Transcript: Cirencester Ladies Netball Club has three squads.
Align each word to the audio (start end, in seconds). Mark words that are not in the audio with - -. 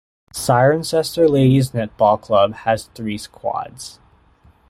Cirencester 0.33 1.29
Ladies 1.29 1.73
Netball 1.73 2.19
Club 2.19 2.53
has 2.55 2.85
three 2.95 3.19
squads. 3.19 3.99